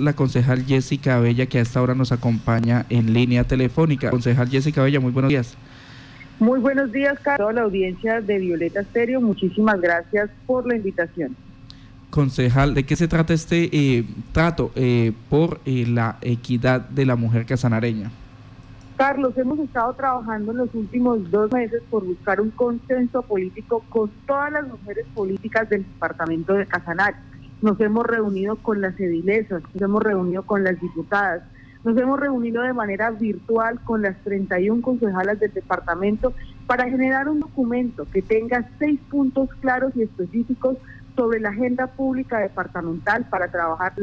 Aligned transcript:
la 0.00 0.14
concejal 0.14 0.64
Jessica 0.64 1.18
Bella, 1.20 1.46
que 1.46 1.58
a 1.58 1.62
esta 1.62 1.80
hora 1.80 1.94
nos 1.94 2.12
acompaña 2.12 2.86
en 2.88 3.12
línea 3.12 3.44
telefónica. 3.44 4.10
Concejal 4.10 4.48
Jessica 4.48 4.82
Bella, 4.82 5.00
muy 5.00 5.12
buenos 5.12 5.28
días. 5.28 5.56
Muy 6.38 6.58
buenos 6.58 6.90
días, 6.90 7.18
Carlos, 7.20 7.52
la 7.52 7.62
audiencia 7.62 8.20
de 8.22 8.38
Violeta 8.38 8.82
Stereo. 8.82 9.20
Muchísimas 9.20 9.78
gracias 9.80 10.30
por 10.46 10.66
la 10.66 10.74
invitación. 10.74 11.36
Concejal, 12.08 12.74
¿de 12.74 12.84
qué 12.84 12.96
se 12.96 13.06
trata 13.06 13.34
este 13.34 13.68
eh, 13.72 14.04
trato 14.32 14.72
eh, 14.74 15.12
por 15.28 15.60
eh, 15.64 15.84
la 15.86 16.16
equidad 16.22 16.80
de 16.80 17.06
la 17.06 17.14
mujer 17.14 17.46
casanareña? 17.46 18.10
Carlos, 18.96 19.36
hemos 19.38 19.58
estado 19.60 19.92
trabajando 19.94 20.52
en 20.52 20.58
los 20.58 20.74
últimos 20.74 21.30
dos 21.30 21.52
meses 21.52 21.82
por 21.88 22.04
buscar 22.04 22.40
un 22.40 22.50
consenso 22.50 23.22
político 23.22 23.84
con 23.88 24.10
todas 24.26 24.52
las 24.52 24.66
mujeres 24.66 25.06
políticas 25.14 25.68
del 25.70 25.84
departamento 25.84 26.54
de 26.54 26.66
Casanare. 26.66 27.16
Nos 27.62 27.80
hemos 27.80 28.06
reunido 28.06 28.56
con 28.56 28.80
las 28.80 28.98
edilesas, 28.98 29.62
nos 29.74 29.82
hemos 29.82 30.02
reunido 30.02 30.42
con 30.44 30.64
las 30.64 30.80
diputadas, 30.80 31.42
nos 31.84 31.96
hemos 31.96 32.18
reunido 32.18 32.62
de 32.62 32.72
manera 32.72 33.10
virtual 33.10 33.80
con 33.84 34.02
las 34.02 34.16
31 34.24 34.82
concejalas 34.82 35.38
del 35.40 35.52
departamento 35.52 36.32
para 36.66 36.88
generar 36.88 37.28
un 37.28 37.40
documento 37.40 38.06
que 38.12 38.22
tenga 38.22 38.68
seis 38.78 39.00
puntos 39.10 39.48
claros 39.60 39.92
y 39.96 40.02
específicos 40.02 40.76
sobre 41.16 41.40
la 41.40 41.50
agenda 41.50 41.86
pública 41.86 42.38
departamental 42.38 43.26
para 43.28 43.48
trabajar 43.48 43.94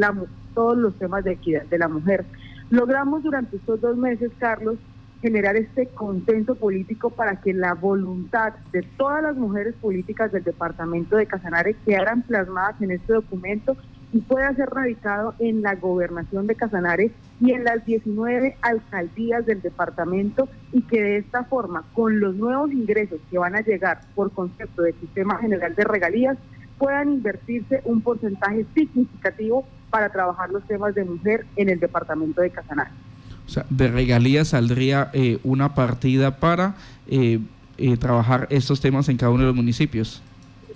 todos 0.53 0.77
los 0.77 0.95
temas 0.97 1.23
de 1.23 1.33
equidad 1.33 1.65
de 1.65 1.77
la 1.77 1.87
mujer. 1.87 2.25
Logramos 2.69 3.23
durante 3.23 3.57
estos 3.57 3.79
dos 3.79 3.97
meses, 3.97 4.31
Carlos, 4.37 4.77
generar 5.21 5.55
este 5.55 5.87
consenso 5.87 6.55
político 6.55 7.09
para 7.09 7.41
que 7.41 7.53
la 7.53 7.73
voluntad 7.73 8.53
de 8.71 8.83
todas 8.83 9.23
las 9.23 9.35
mujeres 9.35 9.75
políticas 9.75 10.31
del 10.31 10.43
departamento 10.43 11.15
de 11.15 11.25
Casanare 11.25 11.75
quedaran 11.85 12.21
plasmadas 12.21 12.81
en 12.81 12.91
este 12.91 13.13
documento 13.13 13.75
y 14.13 14.21
pueda 14.21 14.53
ser 14.55 14.69
radicado 14.69 15.33
en 15.39 15.61
la 15.61 15.75
gobernación 15.75 16.47
de 16.47 16.55
Casanare 16.55 17.11
y 17.41 17.51
en 17.51 17.63
las 17.63 17.85
19 17.85 18.57
alcaldías 18.61 19.45
del 19.45 19.61
departamento 19.61 20.47
y 20.71 20.81
que 20.83 21.01
de 21.01 21.17
esta 21.17 21.43
forma, 21.43 21.83
con 21.93 22.19
los 22.19 22.35
nuevos 22.35 22.71
ingresos 22.71 23.19
que 23.29 23.37
van 23.37 23.55
a 23.55 23.61
llegar 23.61 24.01
por 24.15 24.31
concepto 24.31 24.81
del 24.81 24.95
sistema 24.99 25.37
general 25.39 25.75
de 25.75 25.83
regalías, 25.83 26.37
puedan 26.77 27.13
invertirse 27.13 27.81
un 27.85 28.01
porcentaje 28.01 28.65
significativo 28.73 29.65
para 29.89 30.09
trabajar 30.09 30.51
los 30.51 30.65
temas 30.67 30.93
de 30.95 31.03
mujer 31.03 31.45
en 31.55 31.69
el 31.69 31.79
departamento 31.79 32.41
de 32.41 32.51
Casanare. 32.51 33.06
O 33.47 33.49
sea, 33.49 33.65
de 33.69 33.87
regalías 33.87 34.49
saldría 34.49 35.09
eh, 35.13 35.39
una 35.43 35.73
partida 35.73 36.37
para 36.37 36.75
eh, 37.07 37.39
eh, 37.77 37.97
trabajar 37.97 38.47
estos 38.49 38.81
temas 38.81 39.07
en 39.07 39.17
cada 39.17 39.31
uno 39.31 39.43
de 39.43 39.47
los 39.47 39.55
municipios. 39.55 40.21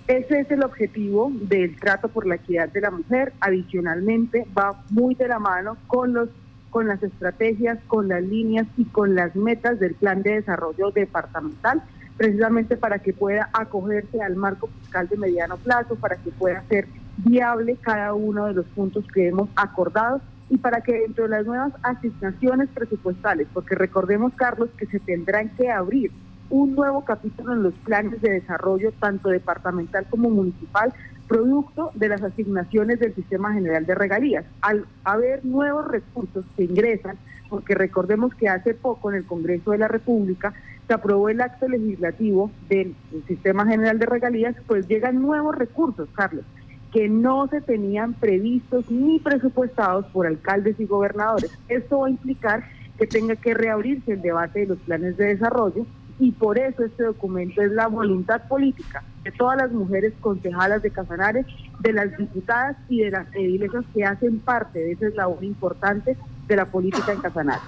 Ese 0.07 0.39
es 0.39 0.51
el 0.51 0.63
objetivo 0.63 1.31
del 1.33 1.77
trato 1.77 2.07
por 2.07 2.25
la 2.25 2.35
equidad 2.35 2.69
de 2.69 2.81
la 2.81 2.91
mujer. 2.91 3.33
Adicionalmente, 3.41 4.45
va 4.57 4.83
muy 4.89 5.15
de 5.15 5.27
la 5.27 5.39
mano 5.39 5.77
con 5.87 6.13
los 6.13 6.29
con 6.69 6.87
las 6.87 7.03
estrategias, 7.03 7.79
con 7.87 8.07
las 8.07 8.23
líneas 8.23 8.65
y 8.77 8.85
con 8.85 9.13
las 9.13 9.35
metas 9.35 9.77
del 9.79 9.93
plan 9.93 10.23
de 10.23 10.35
desarrollo 10.35 10.91
departamental, 10.91 11.83
precisamente 12.15 12.77
para 12.77 12.99
que 12.99 13.11
pueda 13.11 13.49
acogerse 13.51 14.21
al 14.21 14.37
marco 14.37 14.69
fiscal 14.79 15.09
de 15.09 15.17
mediano 15.17 15.57
plazo, 15.57 15.95
para 15.97 16.15
que 16.15 16.31
pueda 16.31 16.63
ser 16.69 16.87
viable 17.17 17.75
cada 17.81 18.13
uno 18.13 18.45
de 18.45 18.53
los 18.53 18.65
puntos 18.67 19.05
que 19.13 19.27
hemos 19.27 19.49
acordado 19.57 20.21
y 20.51 20.57
para 20.57 20.81
que 20.81 20.99
dentro 20.99 21.23
de 21.23 21.29
las 21.29 21.45
nuevas 21.45 21.71
asignaciones 21.81 22.67
presupuestales, 22.73 23.47
porque 23.53 23.73
recordemos, 23.73 24.33
Carlos, 24.35 24.69
que 24.77 24.85
se 24.85 24.99
tendrán 24.99 25.47
que 25.55 25.71
abrir 25.71 26.11
un 26.49 26.75
nuevo 26.75 27.05
capítulo 27.05 27.53
en 27.53 27.63
los 27.63 27.73
planes 27.75 28.21
de 28.21 28.31
desarrollo, 28.31 28.91
tanto 28.99 29.29
departamental 29.29 30.05
como 30.09 30.29
municipal, 30.29 30.93
producto 31.29 31.91
de 31.95 32.09
las 32.09 32.21
asignaciones 32.21 32.99
del 32.99 33.15
Sistema 33.15 33.53
General 33.53 33.85
de 33.85 33.95
Regalías. 33.95 34.43
Al 34.61 34.85
haber 35.05 35.45
nuevos 35.45 35.87
recursos 35.87 36.43
que 36.57 36.65
ingresan, 36.65 37.15
porque 37.47 37.73
recordemos 37.73 38.35
que 38.35 38.49
hace 38.49 38.73
poco 38.73 39.09
en 39.09 39.15
el 39.15 39.25
Congreso 39.25 39.71
de 39.71 39.77
la 39.77 39.87
República 39.87 40.53
se 40.85 40.93
aprobó 40.93 41.29
el 41.29 41.39
acto 41.39 41.69
legislativo 41.69 42.51
del 42.67 42.93
Sistema 43.25 43.65
General 43.65 43.97
de 43.97 44.05
Regalías, 44.05 44.57
pues 44.67 44.85
llegan 44.89 45.21
nuevos 45.21 45.55
recursos, 45.55 46.09
Carlos 46.13 46.43
que 46.91 47.07
no 47.07 47.47
se 47.47 47.61
tenían 47.61 48.13
previstos 48.13 48.89
ni 48.91 49.19
presupuestados 49.19 50.05
por 50.07 50.27
alcaldes 50.27 50.79
y 50.79 50.85
gobernadores. 50.85 51.51
Esto 51.69 51.99
va 51.99 52.07
a 52.07 52.11
implicar 52.11 52.63
que 52.97 53.07
tenga 53.07 53.35
que 53.35 53.53
reabrirse 53.53 54.13
el 54.13 54.21
debate 54.21 54.61
de 54.61 54.67
los 54.67 54.77
planes 54.79 55.17
de 55.17 55.27
desarrollo 55.27 55.85
y 56.19 56.31
por 56.31 56.59
eso 56.59 56.83
este 56.83 57.03
documento 57.03 57.61
es 57.61 57.71
la 57.71 57.87
voluntad 57.87 58.47
política 58.47 59.03
de 59.23 59.31
todas 59.31 59.57
las 59.57 59.71
mujeres 59.71 60.13
concejalas 60.19 60.83
de 60.83 60.91
Casanares, 60.91 61.45
de 61.79 61.93
las 61.93 62.15
diputadas 62.17 62.77
y 62.89 62.99
de 62.99 63.11
las 63.11 63.27
edilesas 63.33 63.85
que 63.93 64.05
hacen 64.05 64.39
parte 64.39 64.79
de 64.79 64.91
esa 64.91 65.09
labor 65.15 65.43
importante 65.43 66.15
de 66.47 66.55
la 66.55 66.65
política 66.65 67.13
en 67.13 67.21
Casanares. 67.21 67.63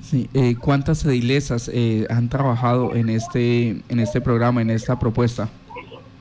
Sí, 0.00 0.30
eh, 0.34 0.54
¿cuántas 0.60 1.04
edilesas 1.04 1.68
eh, 1.72 2.06
han 2.08 2.28
trabajado 2.28 2.94
en 2.94 3.08
este, 3.08 3.82
en 3.88 3.98
este 3.98 4.20
programa, 4.20 4.62
en 4.62 4.70
esta 4.70 4.98
propuesta? 4.98 5.48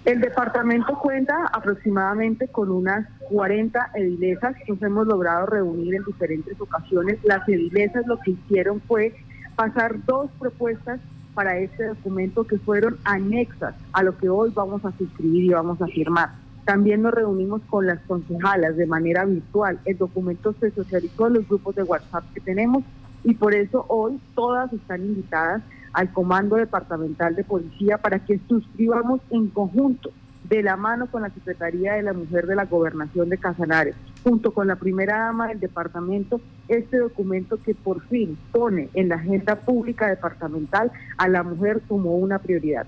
El 0.05 0.21
departamento 0.21 0.99
cuenta 0.99 1.47
aproximadamente 1.51 2.47
con 2.47 2.69
unas 2.69 3.07
40 3.31 3.89
edilesas. 3.95 4.55
Nos 4.67 4.79
hemos 4.83 5.07
logrado 5.07 5.47
reunir 5.47 5.95
en 5.95 6.03
diferentes 6.03 6.61
ocasiones. 6.61 7.17
Las 7.23 7.49
edilesas 7.49 8.05
lo 8.05 8.19
que 8.19 8.31
hicieron 8.31 8.81
fue 8.81 9.16
pasar 9.55 10.05
dos 10.05 10.29
propuestas 10.39 10.99
para 11.33 11.57
este 11.57 11.88
documento 11.88 12.45
que 12.45 12.59
fueron 12.59 12.97
anexas 13.03 13.73
a 13.93 14.03
lo 14.03 14.16
que 14.16 14.29
hoy 14.29 14.51
vamos 14.53 14.85
a 14.85 14.91
suscribir 14.95 15.45
y 15.45 15.49
vamos 15.49 15.81
a 15.81 15.88
firmar. 15.88 16.33
También 16.66 17.01
nos 17.01 17.13
reunimos 17.13 17.63
con 17.63 17.87
las 17.87 17.99
concejalas 18.01 18.77
de 18.77 18.85
manera 18.85 19.25
virtual. 19.25 19.79
El 19.85 19.97
documento 19.97 20.53
se 20.59 20.69
socializó 20.69 21.27
en 21.27 21.33
los 21.33 21.47
grupos 21.47 21.75
de 21.75 21.83
WhatsApp 21.83 22.25
que 22.31 22.41
tenemos 22.41 22.83
y 23.23 23.33
por 23.33 23.55
eso 23.55 23.85
hoy 23.89 24.19
todas 24.35 24.72
están 24.72 25.01
invitadas 25.01 25.63
al 25.95 26.11
Comando 26.11 26.57
Departamental 26.57 27.35
de 27.35 27.45
Policía 27.45 27.97
para 27.97 28.19
que 28.19 28.39
suscribamos 28.50 29.22
en 29.31 29.47
conjunto, 29.47 30.11
de 30.50 30.61
la 30.61 30.75
mano 30.75 31.07
con 31.07 31.23
la 31.23 31.29
Secretaría 31.31 31.94
de 31.94 32.03
la 32.03 32.13
Mujer 32.13 32.45
de 32.45 32.56
la 32.56 32.66
Gobernación 32.66 33.29
de 33.29 33.38
Casanares, 33.38 33.95
junto 34.23 34.53
con 34.53 34.67
la 34.67 34.75
primera 34.75 35.19
dama 35.19 35.47
del 35.47 35.59
departamento, 35.59 36.39
este 36.67 36.97
documento 36.97 37.57
que 37.63 37.73
por 37.73 38.05
fin 38.07 38.38
pone 38.51 38.89
en 38.94 39.09
la 39.09 39.16
agenda 39.16 39.55
pública 39.55 40.07
departamental 40.07 40.91
a 41.17 41.28
la 41.29 41.44
mujer 41.44 41.81
como 41.88 42.16
una 42.17 42.39
prioridad. 42.39 42.85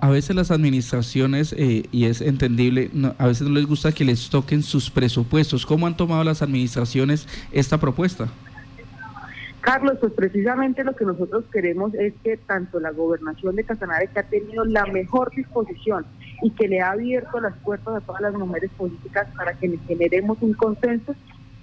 A 0.00 0.08
veces 0.08 0.34
las 0.34 0.50
administraciones, 0.50 1.54
eh, 1.56 1.84
y 1.92 2.04
es 2.04 2.20
entendible, 2.20 2.90
a 3.18 3.26
veces 3.26 3.46
no 3.46 3.54
les 3.54 3.66
gusta 3.66 3.92
que 3.92 4.04
les 4.04 4.30
toquen 4.30 4.62
sus 4.62 4.90
presupuestos. 4.90 5.66
¿Cómo 5.66 5.86
han 5.86 5.96
tomado 5.96 6.24
las 6.24 6.40
administraciones 6.40 7.28
esta 7.52 7.78
propuesta? 7.78 8.28
Carlos, 9.60 9.98
pues 10.00 10.12
precisamente 10.12 10.84
lo 10.84 10.94
que 10.94 11.04
nosotros 11.04 11.44
queremos 11.52 11.92
es 11.94 12.14
que 12.22 12.36
tanto 12.36 12.80
la 12.80 12.90
gobernación 12.90 13.56
de 13.56 13.64
Casanare, 13.64 14.08
que 14.08 14.20
ha 14.20 14.22
tenido 14.22 14.64
la 14.64 14.86
mejor 14.86 15.30
disposición 15.34 16.06
y 16.42 16.50
que 16.50 16.68
le 16.68 16.80
ha 16.80 16.92
abierto 16.92 17.40
las 17.40 17.56
puertas 17.58 17.96
a 17.96 18.00
todas 18.00 18.22
las 18.22 18.34
mujeres 18.34 18.70
políticas 18.76 19.26
para 19.36 19.54
que 19.54 19.76
generemos 19.86 20.38
un 20.40 20.54
consenso, 20.54 21.14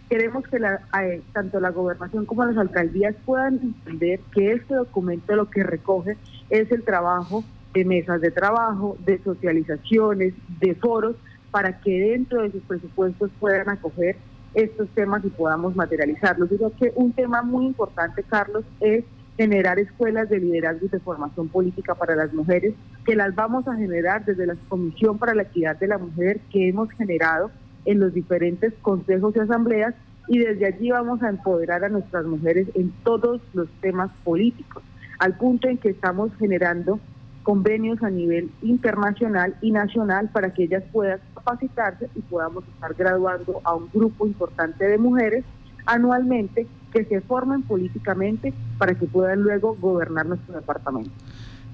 queremos 0.10 0.46
que 0.48 0.60
la, 0.60 0.82
eh, 1.02 1.22
tanto 1.34 1.60
la 1.60 1.72
gobernación 1.72 2.26
como 2.26 2.46
las 2.46 2.58
alcaldías 2.58 3.16
puedan 3.26 3.60
entender 3.62 4.20
que 4.34 4.52
este 4.52 4.76
documento 4.76 5.36
lo 5.36 5.50
que 5.50 5.64
recoge 5.64 6.18
es 6.50 6.72
el 6.72 6.84
trabajo 6.84 7.44
de 7.76 7.86
mesas 7.86 8.22
de 8.22 8.32
trabajo, 8.32 8.98
de 9.06 9.22
socializaciones, 9.22 10.34
de 10.60 10.76
foros, 10.76 11.16
para 11.52 11.80
que 11.82 12.12
dentro 12.12 12.42
de 12.42 12.52
sus 12.52 12.64
presupuestos 12.64 13.30
puedan 13.40 13.70
acoger 13.70 14.16
estos 14.56 14.88
temas 14.90 15.24
y 15.24 15.30
podamos 15.30 15.76
materializarlos. 15.76 16.50
Digo 16.50 16.72
que 16.80 16.92
un 16.96 17.12
tema 17.12 17.42
muy 17.42 17.66
importante, 17.66 18.24
Carlos, 18.24 18.64
es 18.80 19.04
generar 19.38 19.80
escuelas 19.80 20.30
de 20.30 20.40
liderazgo 20.40 20.86
y 20.86 20.90
de 20.90 21.00
formación 21.00 21.50
política 21.50 21.94
para 21.94 22.16
las 22.16 22.34
mujeres, 22.34 22.74
que 23.06 23.16
las 23.16 23.36
vamos 23.36 23.68
a 23.68 23.76
generar 23.76 24.24
desde 24.24 24.48
la 24.48 24.56
Comisión 24.70 25.18
para 25.18 25.36
la 25.36 25.44
Equidad 25.44 25.78
de 25.78 25.88
la 25.88 25.98
Mujer 25.98 26.40
que 26.52 26.70
hemos 26.70 26.90
generado 26.92 27.52
en 27.84 28.00
los 28.00 28.14
diferentes 28.14 28.74
consejos 28.82 29.36
y 29.36 29.40
asambleas 29.40 29.94
y 30.28 30.40
desde 30.40 30.66
allí 30.66 30.90
vamos 30.90 31.22
a 31.22 31.30
empoderar 31.30 31.84
a 31.84 31.90
nuestras 31.90 32.26
mujeres 32.26 32.68
en 32.74 32.92
todos 33.04 33.42
los 33.54 33.70
temas 33.82 34.10
políticos, 34.24 34.84
al 35.20 35.38
punto 35.38 35.68
en 35.68 35.78
que 35.78 35.90
estamos 35.90 36.32
generando 36.38 37.00
convenios 37.46 38.02
a 38.02 38.10
nivel 38.10 38.50
internacional 38.64 39.56
y 39.62 39.72
nacional 39.72 40.30
para 40.34 40.54
que 40.54 40.64
ellas 40.64 40.84
puedan 40.92 41.20
capacitarse 41.36 42.10
y 42.16 42.22
podamos 42.22 42.66
estar 42.68 42.94
graduando 42.96 43.62
a 43.64 43.76
un 43.76 43.88
grupo 43.94 44.26
importante 44.26 44.86
de 44.86 44.98
mujeres 44.98 45.46
anualmente 45.86 46.66
que 46.92 47.06
se 47.06 47.22
formen 47.22 47.62
políticamente 47.62 48.52
para 48.80 48.96
que 48.96 49.06
puedan 49.06 49.44
luego 49.44 49.78
gobernar 49.80 50.26
nuestro 50.26 50.56
departamento. 50.56 51.12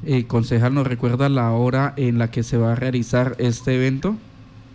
Eh, 0.03 0.27
concejal, 0.27 0.73
¿nos 0.73 0.85
recuerda 0.85 1.29
la 1.29 1.51
hora 1.51 1.94
en 1.95 2.17
la 2.17 2.29
que 2.29 2.44
se 2.44 2.57
va 2.57 2.74
a 2.74 2.75
realizar 2.75 3.35
este 3.38 3.75
evento? 3.75 4.15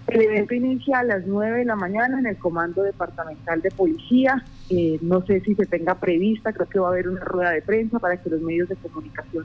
El 0.06 0.22
evento 0.22 0.54
inicia 0.54 1.00
a 1.00 1.04
las 1.04 1.26
9 1.26 1.58
de 1.58 1.64
la 1.66 1.76
mañana 1.76 2.20
en 2.20 2.26
el 2.26 2.36
Comando 2.36 2.82
Departamental 2.82 3.60
de 3.60 3.70
Policía. 3.70 4.44
Eh, 4.70 4.98
no 5.02 5.20
sé 5.26 5.40
si 5.40 5.54
se 5.56 5.66
tenga 5.66 5.96
prevista, 5.96 6.52
creo 6.52 6.68
que 6.68 6.78
va 6.78 6.88
a 6.88 6.90
haber 6.92 7.08
una 7.08 7.20
rueda 7.20 7.50
de 7.50 7.60
prensa 7.60 7.98
para 7.98 8.16
que 8.16 8.30
los 8.30 8.40
medios 8.40 8.68
de 8.68 8.76
comunicación 8.76 9.44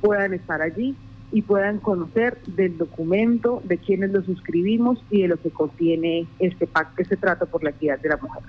puedan 0.00 0.34
estar 0.34 0.62
allí. 0.62 0.94
y 1.32 1.42
puedan 1.42 1.78
conocer 1.78 2.38
del 2.44 2.76
documento, 2.76 3.62
de 3.64 3.78
quienes 3.78 4.10
lo 4.10 4.20
suscribimos 4.24 4.98
y 5.12 5.22
de 5.22 5.28
lo 5.28 5.36
que 5.36 5.50
contiene 5.50 6.26
este 6.40 6.66
pacto, 6.66 7.00
este 7.00 7.16
trato 7.16 7.46
por 7.46 7.62
la 7.62 7.70
equidad 7.70 8.00
de 8.00 8.08
la 8.08 8.16
mujer. 8.16 8.42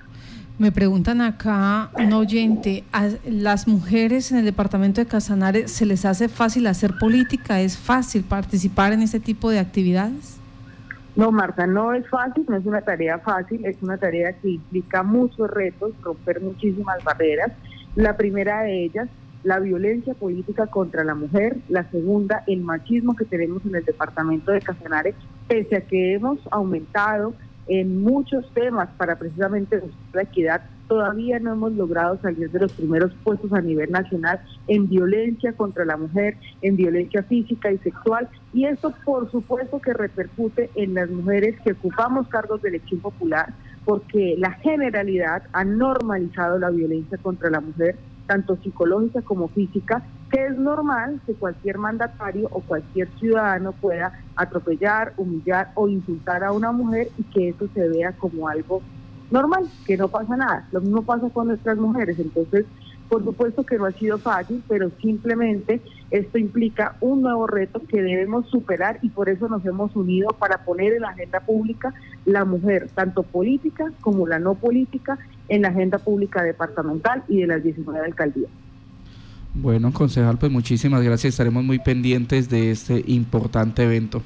Me 0.58 0.70
preguntan 0.70 1.20
acá, 1.20 1.90
un 1.98 2.12
oyente, 2.12 2.84
¿a 2.92 3.08
las 3.24 3.66
mujeres 3.66 4.32
en 4.32 4.38
el 4.38 4.44
departamento 4.44 5.00
de 5.00 5.06
Casanare 5.06 5.68
se 5.68 5.86
les 5.86 6.04
hace 6.04 6.28
fácil 6.28 6.66
hacer 6.66 6.94
política? 6.98 7.60
¿Es 7.60 7.78
fácil 7.78 8.22
participar 8.22 8.92
en 8.92 9.02
este 9.02 9.18
tipo 9.18 9.50
de 9.50 9.60
actividades? 9.60 10.38
No, 11.16 11.30
Marta, 11.30 11.66
no 11.66 11.92
es 11.94 12.08
fácil, 12.08 12.44
no 12.48 12.56
es 12.56 12.66
una 12.66 12.80
tarea 12.82 13.18
fácil, 13.18 13.64
es 13.64 13.76
una 13.80 13.96
tarea 13.96 14.32
que 14.34 14.50
implica 14.50 15.02
muchos 15.02 15.50
retos, 15.50 15.92
romper 16.02 16.40
muchísimas 16.40 17.02
barreras. 17.04 17.52
La 17.94 18.16
primera 18.16 18.62
de 18.62 18.84
ellas 18.84 19.08
la 19.44 19.58
violencia 19.58 20.14
política 20.14 20.66
contra 20.66 21.04
la 21.04 21.14
mujer, 21.14 21.56
la 21.68 21.90
segunda, 21.90 22.44
el 22.46 22.60
machismo 22.60 23.16
que 23.16 23.24
tenemos 23.24 23.64
en 23.66 23.74
el 23.74 23.84
departamento 23.84 24.52
de 24.52 24.60
Casanare, 24.60 25.14
pese 25.48 25.76
a 25.76 25.80
que 25.80 26.14
hemos 26.14 26.38
aumentado 26.50 27.34
en 27.66 28.02
muchos 28.02 28.48
temas 28.54 28.88
para 28.96 29.16
precisamente 29.16 29.80
la 30.12 30.22
equidad, 30.22 30.62
todavía 30.88 31.38
no 31.38 31.52
hemos 31.52 31.72
logrado 31.72 32.18
salir 32.20 32.50
de 32.50 32.60
los 32.60 32.72
primeros 32.72 33.12
puestos 33.24 33.52
a 33.52 33.60
nivel 33.60 33.90
nacional 33.90 34.40
en 34.66 34.88
violencia 34.88 35.52
contra 35.52 35.84
la 35.84 35.96
mujer, 35.96 36.36
en 36.60 36.76
violencia 36.76 37.22
física 37.22 37.70
y 37.72 37.78
sexual, 37.78 38.28
y 38.52 38.66
esto 38.66 38.92
por 39.04 39.30
supuesto 39.30 39.80
que 39.80 39.94
repercute 39.94 40.70
en 40.74 40.94
las 40.94 41.08
mujeres 41.08 41.58
que 41.62 41.72
ocupamos 41.72 42.28
cargos 42.28 42.60
de 42.62 42.70
elección 42.70 43.00
popular, 43.00 43.54
porque 43.84 44.34
la 44.38 44.52
generalidad 44.52 45.44
ha 45.52 45.64
normalizado 45.64 46.58
la 46.58 46.70
violencia 46.70 47.18
contra 47.18 47.50
la 47.50 47.60
mujer 47.60 47.96
tanto 48.26 48.56
psicológica 48.56 49.22
como 49.22 49.48
física, 49.48 50.02
que 50.30 50.46
es 50.46 50.56
normal 50.56 51.20
que 51.26 51.34
cualquier 51.34 51.78
mandatario 51.78 52.48
o 52.50 52.60
cualquier 52.62 53.10
ciudadano 53.18 53.72
pueda 53.72 54.12
atropellar, 54.36 55.12
humillar 55.16 55.70
o 55.76 55.88
insultar 55.88 56.42
a 56.42 56.52
una 56.52 56.72
mujer 56.72 57.08
y 57.18 57.24
que 57.24 57.50
eso 57.50 57.68
se 57.74 57.88
vea 57.88 58.12
como 58.14 58.48
algo 58.48 58.82
normal, 59.30 59.68
que 59.84 59.96
no 59.96 60.08
pasa 60.08 60.36
nada. 60.36 60.66
Lo 60.72 60.80
mismo 60.80 61.04
pasa 61.04 61.28
con 61.30 61.48
nuestras 61.48 61.76
mujeres. 61.78 62.18
Entonces, 62.18 62.66
por 63.12 63.24
supuesto 63.24 63.62
que 63.64 63.76
no 63.76 63.84
ha 63.84 63.92
sido 63.92 64.16
fácil, 64.16 64.62
pero 64.66 64.90
simplemente 65.02 65.82
esto 66.10 66.38
implica 66.38 66.96
un 67.02 67.20
nuevo 67.20 67.46
reto 67.46 67.82
que 67.86 68.00
debemos 68.00 68.48
superar 68.48 69.00
y 69.02 69.10
por 69.10 69.28
eso 69.28 69.50
nos 69.50 69.62
hemos 69.66 69.94
unido 69.94 70.30
para 70.30 70.64
poner 70.64 70.94
en 70.94 71.02
la 71.02 71.10
agenda 71.10 71.40
pública 71.40 71.92
la 72.24 72.46
mujer, 72.46 72.88
tanto 72.94 73.22
política 73.22 73.92
como 74.00 74.26
la 74.26 74.38
no 74.38 74.54
política, 74.54 75.18
en 75.50 75.60
la 75.60 75.68
agenda 75.68 75.98
pública 75.98 76.42
departamental 76.42 77.22
y 77.28 77.42
de 77.42 77.48
las 77.48 77.62
19 77.62 78.02
alcaldías. 78.02 78.50
Bueno, 79.52 79.92
concejal, 79.92 80.38
pues 80.38 80.50
muchísimas 80.50 81.02
gracias. 81.02 81.34
Estaremos 81.34 81.64
muy 81.64 81.80
pendientes 81.80 82.48
de 82.48 82.70
este 82.70 83.04
importante 83.08 83.82
evento. 83.82 84.22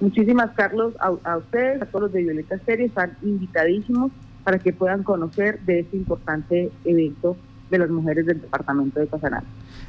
Muchísimas, 0.00 0.50
Carlos, 0.50 0.92
a, 1.00 1.36
ustedes, 1.38 1.80
a 1.80 1.86
todos 1.86 2.02
los 2.02 2.12
de 2.12 2.24
Violeta 2.24 2.58
Serie, 2.58 2.84
están 2.84 3.16
invitadísimos 3.22 4.12
para 4.44 4.58
que 4.58 4.74
puedan 4.74 5.02
conocer 5.02 5.60
de 5.60 5.80
este 5.80 5.96
importante 5.96 6.70
evento 6.84 7.38
de 7.70 7.78
las 7.78 7.90
mujeres 7.90 8.26
del 8.26 8.40
departamento 8.40 9.00
de 9.00 9.06
Casanare. 9.06 9.46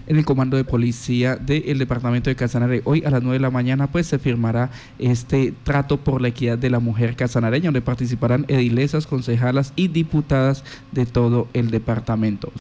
En 0.07 0.17
el 0.17 0.25
comando 0.25 0.57
de 0.57 0.63
policía 0.63 1.35
del 1.35 1.77
departamento 1.77 2.29
de 2.29 2.35
Casanare, 2.35 2.81
hoy 2.85 3.03
a 3.05 3.09
las 3.09 3.21
9 3.21 3.37
de 3.37 3.41
la 3.41 3.51
mañana, 3.51 3.91
pues 3.91 4.07
se 4.07 4.19
firmará 4.19 4.71
este 4.99 5.53
trato 5.63 5.97
por 5.97 6.21
la 6.21 6.29
equidad 6.29 6.57
de 6.57 6.69
la 6.69 6.79
mujer 6.79 7.15
casanareña, 7.15 7.65
donde 7.65 7.81
participarán 7.81 8.45
edilesas, 8.47 9.07
concejalas 9.07 9.73
y 9.75 9.87
diputadas 9.87 10.63
de 10.91 11.05
todo 11.05 11.47
el 11.53 11.71
departamento. 11.71 12.49